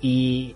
[0.01, 0.55] Y,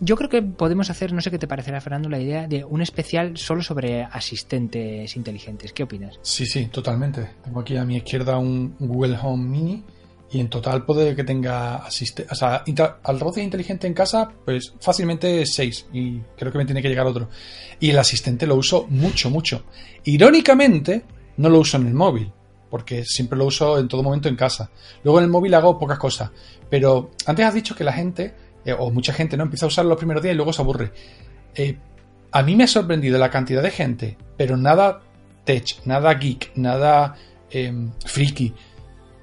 [0.00, 2.80] yo creo que podemos hacer, no sé qué te parecerá, Fernando, la idea de un
[2.80, 5.72] especial solo sobre asistentes inteligentes.
[5.72, 6.18] ¿Qué opinas?
[6.22, 7.28] Sí, sí, totalmente.
[7.42, 9.84] Tengo aquí a mi izquierda un Google Home Mini
[10.34, 12.64] y en total puede que tenga asistente, o sea,
[13.04, 17.28] altavoces inteligente en casa, pues fácilmente 6 y creo que me tiene que llegar otro.
[17.78, 19.64] Y el asistente lo uso mucho, mucho.
[20.04, 21.04] Irónicamente,
[21.36, 22.32] no lo uso en el móvil,
[22.70, 24.70] porque siempre lo uso en todo momento en casa.
[25.02, 26.30] Luego en el móvil hago pocas cosas,
[26.68, 29.90] pero antes has dicho que la gente, eh, o mucha gente, no empieza a usarlo
[29.90, 30.92] los primeros días y luego se aburre.
[31.54, 31.76] Eh,
[32.32, 35.02] a mí me ha sorprendido la cantidad de gente, pero nada
[35.44, 37.14] tech, nada geek, nada
[37.50, 38.52] em, friki,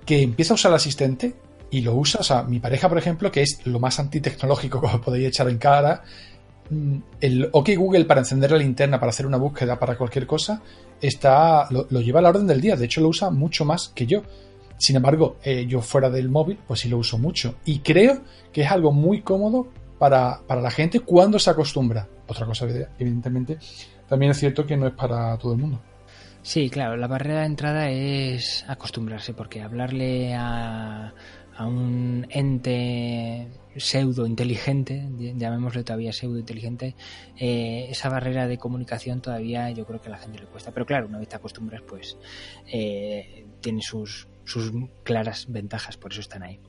[0.05, 1.35] que empieza a usar el asistente
[1.71, 2.21] y lo usa.
[2.21, 5.49] O sea, mi pareja, por ejemplo, que es lo más antitecnológico que os podéis echar
[5.49, 6.03] en cara,
[7.19, 10.61] el OK Google para encender la linterna, para hacer una búsqueda, para cualquier cosa,
[11.01, 12.75] está, lo, lleva a la orden del día.
[12.75, 14.23] De hecho, lo usa mucho más que yo.
[14.77, 17.55] Sin embargo, eh, yo fuera del móvil, pues sí lo uso mucho.
[17.65, 18.21] Y creo
[18.51, 19.67] que es algo muy cómodo
[19.99, 22.07] para, para, la gente cuando se acostumbra.
[22.27, 22.65] Otra cosa,
[22.97, 23.57] evidentemente,
[24.07, 25.79] también es cierto que no es para todo el mundo.
[26.43, 31.13] Sí, claro, la barrera de entrada es acostumbrarse, porque hablarle a,
[31.55, 36.95] a un ente pseudo inteligente, llamémosle todavía pseudo inteligente,
[37.37, 40.71] eh, esa barrera de comunicación todavía yo creo que a la gente le cuesta.
[40.71, 42.17] Pero claro, una vez te acostumbras, pues
[42.71, 44.71] eh, tiene sus, sus
[45.03, 46.59] claras ventajas, por eso están ahí.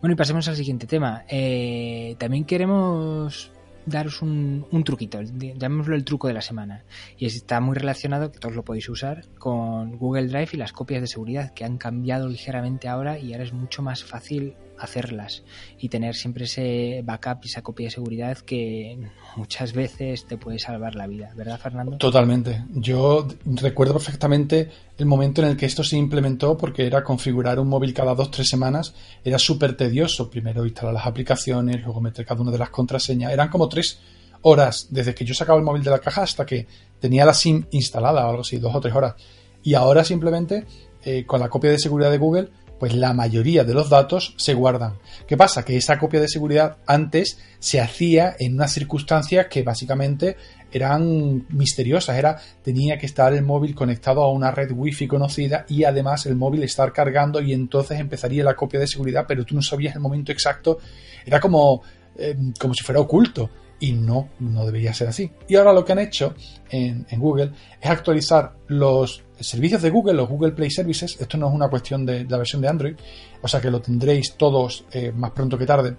[0.00, 1.24] Bueno, y pasemos al siguiente tema.
[1.28, 3.50] Eh, también queremos
[3.86, 6.84] daros un, un, truquito, llamémoslo el truco de la semana.
[7.16, 11.00] Y está muy relacionado, que todos lo podéis usar, con Google Drive y las copias
[11.00, 15.42] de seguridad, que han cambiado ligeramente ahora y ahora es mucho más fácil hacerlas
[15.78, 18.98] y tener siempre ese backup y esa copia de seguridad que
[19.36, 21.96] muchas veces te puede salvar la vida, ¿verdad Fernando?
[21.98, 22.64] Totalmente.
[22.74, 27.68] Yo recuerdo perfectamente el momento en el que esto se implementó porque era configurar un
[27.68, 30.30] móvil cada dos, tres semanas, era súper tedioso.
[30.30, 33.32] Primero instalar las aplicaciones, luego meter cada una de las contraseñas.
[33.32, 34.00] Eran como tres
[34.42, 36.66] horas desde que yo sacaba el móvil de la caja hasta que
[37.00, 39.14] tenía la SIM instalada o algo así, dos o tres horas.
[39.62, 40.64] Y ahora simplemente
[41.04, 44.54] eh, con la copia de seguridad de Google pues la mayoría de los datos se
[44.54, 44.98] guardan.
[45.26, 45.64] ¿Qué pasa?
[45.64, 50.36] Que esa copia de seguridad antes se hacía en unas circunstancias que básicamente
[50.70, 52.18] eran misteriosas.
[52.18, 56.36] Era, tenía que estar el móvil conectado a una red wifi conocida y además el
[56.36, 60.00] móvil estar cargando y entonces empezaría la copia de seguridad, pero tú no sabías el
[60.00, 60.78] momento exacto.
[61.24, 61.82] Era como,
[62.16, 65.30] eh, como si fuera oculto y no, no debería ser así.
[65.48, 66.34] Y ahora lo que han hecho
[66.70, 71.16] en, Google es actualizar los servicios de Google, los Google Play Services.
[71.20, 72.94] Esto no es una cuestión de, la versión de Android,
[73.42, 75.96] o sea que lo tendréis todos eh, más pronto que tarde.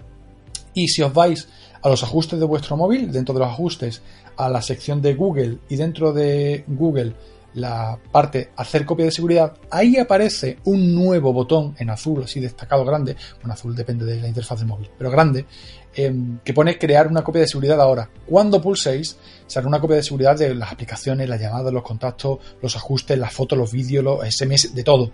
[0.74, 1.48] Y si os vais
[1.82, 4.02] a los ajustes de vuestro móvil, dentro de los ajustes,
[4.36, 7.14] a la sección de Google y dentro de Google
[7.58, 12.86] la parte hacer copia de seguridad, ahí aparece un nuevo botón en azul, así destacado
[12.86, 15.46] grande, bueno, azul depende de la interfaz del móvil, pero grande,
[15.96, 18.10] em, que pone crear una copia de seguridad ahora.
[18.28, 19.18] Cuando pulséis,
[19.48, 23.34] será una copia de seguridad de las aplicaciones, las llamadas, los contactos, los ajustes, las
[23.34, 25.12] fotos, los vídeos, los SMS, de todo.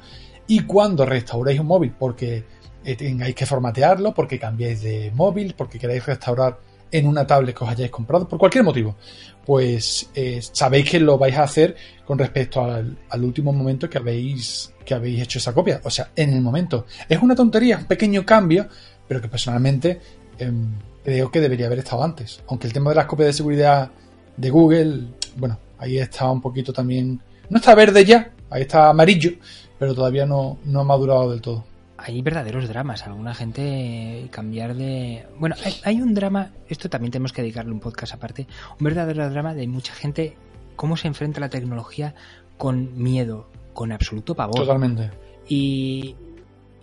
[0.47, 2.43] Y cuando restauréis un móvil, porque
[2.83, 6.59] eh, tengáis que formatearlo, porque cambiáis de móvil, porque queráis restaurar
[6.93, 8.95] en una tablet que os hayáis comprado, por cualquier motivo,
[9.43, 11.75] pues eh, sabéis que lo vais a hacer
[12.05, 15.81] con respecto al, último momento que habéis, que habéis hecho esa copia.
[15.83, 16.85] O sea, en el momento.
[17.09, 18.67] Es una tontería, un pequeño cambio,
[19.07, 19.99] pero que personalmente
[20.37, 20.71] em,
[21.03, 22.41] creo que debería haber estado antes.
[22.47, 23.89] Aunque el tema de las copias de seguridad
[24.37, 27.19] de Google, bueno, ahí está un poquito también.
[27.49, 29.31] No está verde ya, ahí está amarillo,
[29.79, 31.72] pero todavía no, no ha madurado del todo
[32.03, 33.05] hay verdaderos dramas.
[33.07, 35.25] Alguna gente cambiar de.
[35.39, 38.47] Bueno, hay, un drama, esto también tenemos que dedicarle un podcast aparte.
[38.79, 40.35] Un verdadero drama de mucha gente,
[40.75, 42.13] cómo se enfrenta la tecnología
[42.57, 44.55] con miedo, con absoluto pavor.
[44.55, 45.11] Totalmente.
[45.47, 46.15] Y,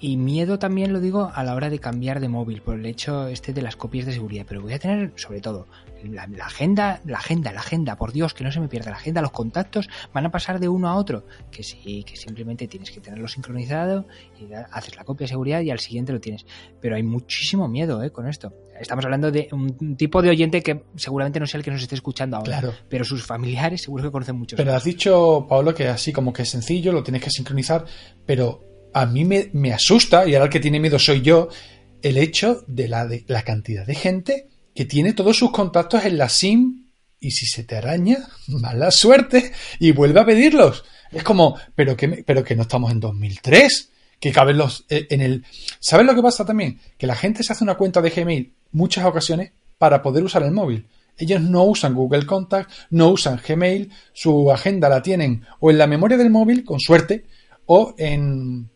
[0.01, 3.29] y miedo también lo digo a la hora de cambiar de móvil, por el hecho
[3.29, 4.47] este de las copias de seguridad.
[4.49, 5.67] Pero voy a tener, sobre todo,
[6.03, 9.21] la, agenda, la agenda, la agenda, por Dios, que no se me pierda la agenda,
[9.21, 11.27] los contactos van a pasar de uno a otro.
[11.51, 14.07] Que sí, que simplemente tienes que tenerlo sincronizado
[14.41, 16.47] y haces la copia de seguridad y al siguiente lo tienes.
[16.81, 18.11] Pero hay muchísimo miedo ¿eh?
[18.11, 18.55] con esto.
[18.81, 21.95] Estamos hablando de un tipo de oyente que seguramente no sea el que nos esté
[21.95, 22.75] escuchando ahora, claro.
[22.89, 24.57] pero sus familiares seguro que conocen mucho.
[24.57, 27.85] Pero has dicho, Pablo, que así como que es sencillo, lo tienes que sincronizar,
[28.25, 31.49] pero a mí me, asusta, y ahora el que tiene miedo soy yo,
[32.03, 36.19] el hecho de la, de la cantidad de gente que tiene todos sus contactos en
[36.19, 36.87] la SIM
[37.19, 40.85] y si se te araña, mala suerte y vuelve a pedirlos.
[41.13, 45.21] Es como, pero que, pero que no estamos en 2003, que caben los eh, en
[45.21, 45.45] el...
[45.81, 46.79] ¿Sabes lo que pasa también?
[46.97, 50.53] Que la gente se hace una cuenta de Gmail muchas ocasiones para poder usar el
[50.53, 50.87] móvil.
[51.17, 55.87] Ellos no usan Google Contact, no usan Gmail, su agenda la tienen o en la
[55.87, 57.27] memoria del móvil, con suerte,
[57.67, 58.71] o en,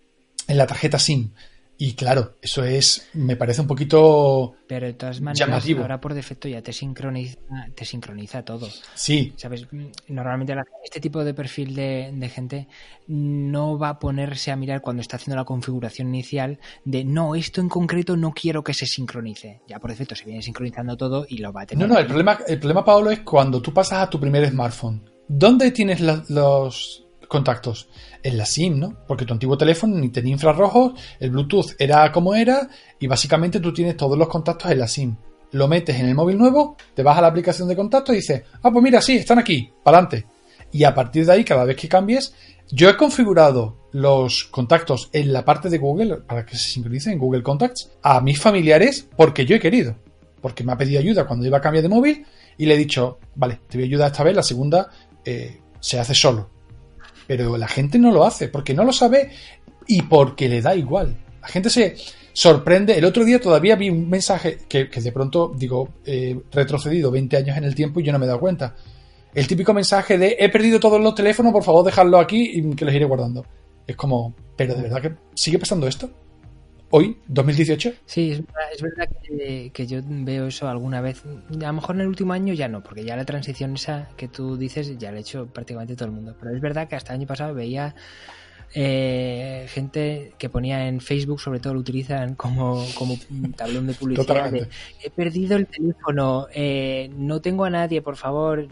[0.48, 1.30] en la tarjeta SIM.
[1.76, 6.46] Y claro, eso es, me parece un poquito Pero de todas maneras, ahora por defecto
[6.46, 7.36] ya te sincroniza,
[7.74, 8.68] te sincroniza todo.
[8.94, 9.32] Sí.
[9.36, 9.66] ¿Sabes?
[10.06, 10.54] Normalmente
[10.84, 12.68] este tipo de perfil de, gente
[13.08, 17.60] no va a ponerse a mirar cuando está haciendo la configuración inicial de no, esto
[17.60, 19.60] en concreto no quiero que se sincronice.
[19.66, 21.88] Ya por defecto se viene sincronizando todo y lo va a tener.
[21.88, 25.02] No, no, el problema, el problema, es cuando tú pasas a tu primer smartphone.
[25.26, 27.88] ¿Dónde tienes los, contactos
[28.22, 28.96] en la SIM, ¿no?
[29.06, 33.72] Porque tu antiguo teléfono ni tenía infrarrojos, el Bluetooth era como era y básicamente tú
[33.72, 35.16] tienes todos los contactos en la SIM.
[35.52, 38.42] Lo metes en el móvil nuevo, te vas a la aplicación de contactos y dices,
[38.62, 40.26] ah, pues mira, sí, están aquí, para adelante.
[40.72, 42.34] Y a partir de ahí, cada vez que cambies,
[42.70, 47.18] yo he configurado los contactos en la parte de Google para que se sincronicen en
[47.20, 49.96] Google Contacts a mis familiares porque yo he querido.
[50.40, 52.26] Porque me ha pedido ayuda cuando iba a cambiar de móvil
[52.58, 54.90] y le he dicho, vale, te voy a ayudar esta vez, la segunda
[55.24, 56.50] eh, se hace solo.
[57.26, 59.30] Pero la gente no lo hace porque no lo sabe
[59.86, 61.16] y porque le da igual.
[61.40, 61.96] La gente se
[62.32, 62.96] sorprende.
[62.98, 67.56] El otro día todavía vi un mensaje que, de pronto, digo, he retrocedido 20 años
[67.56, 68.74] en el tiempo y yo no me he dado cuenta.
[69.34, 72.84] El típico mensaje de he perdido todos los teléfonos, por favor dejadlo aquí y que
[72.84, 73.44] los iré guardando.
[73.86, 76.10] Es como, pero de verdad que sigue pasando esto
[76.96, 77.92] hoy, 2018.
[78.06, 81.24] Sí, es, verdad que, yo veo eso alguna vez.
[81.26, 84.28] A lo mejor en el último año ya no, porque ya la transición esa que
[84.28, 86.36] tú dices ya la ha hecho prácticamente todo el mundo.
[86.38, 87.96] Pero es verdad que hasta el año pasado veía
[88.74, 93.16] eh, gente que ponía en Facebook, sobre todo lo utilizan como, como
[93.56, 94.54] tablón de publicidad.
[95.02, 98.68] He perdido el teléfono, eh, no tengo a nadie, por favor.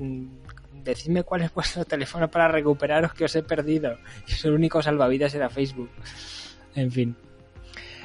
[0.85, 3.97] Decidme cuál es vuestro teléfono para recuperaros que os he perdido.
[4.29, 5.91] Y el único salvavidas era Facebook.
[6.77, 7.17] En fin.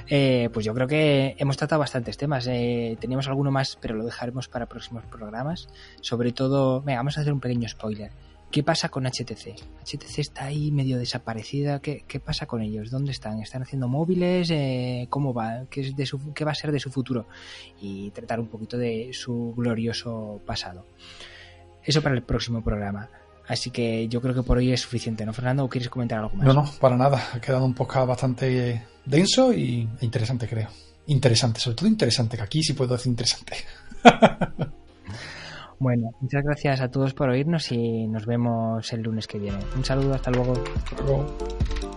[0.10, 2.48] Eh, pues yo creo que hemos tratado bastantes temas.
[2.48, 5.68] Eh, teníamos alguno más, pero lo dejaremos para próximos programas.
[6.02, 8.12] Sobre todo, venga, vamos a hacer un pequeño spoiler.
[8.50, 9.56] ¿Qué pasa con HTC?
[9.84, 11.82] HTC está ahí medio desaparecida.
[11.82, 12.90] ¿Qué, pasa con ellos?
[12.90, 13.42] ¿Dónde están?
[13.42, 14.50] ¿Están haciendo móviles?
[14.52, 15.66] Eh, ¿Cómo va?
[15.70, 17.28] ¿Qué, es de su, ¿Qué va a ser de su futuro?
[17.82, 20.86] Y tratar un poquito de su glorioso pasado.
[21.84, 23.10] Eso para el próximo programa.
[23.48, 25.64] Así que yo creo que por hoy es suficiente, ¿no, Fernando?
[25.64, 26.46] ¿O quieres comentar algo más?
[26.46, 27.30] No, no, para nada.
[27.34, 30.68] Ha quedado un poco bastante denso y e interesante, creo.
[31.08, 33.54] Interesante, sobre todo interesante, que aquí sí puedo decir interesante.
[35.80, 39.60] bueno, muchas gracias a todos por oírnos y nos vemos el lunes que viene.
[39.76, 40.54] Un saludo, hasta luego.
[40.76, 41.97] Hasta luego.